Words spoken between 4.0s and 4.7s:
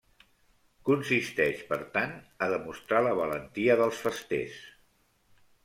festers.